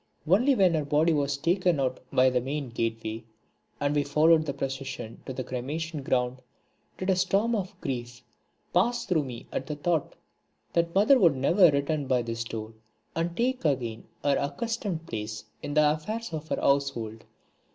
[0.27, 3.23] Only when her body was taken out by the main gateway,
[3.79, 6.41] and we followed the procession to the cremation ground,
[6.97, 8.23] did a storm of grief
[8.73, 10.15] pass through me at the thought
[10.73, 12.73] that mother would never return by this door
[13.15, 17.23] and take again her accustomed place in the affairs of her household.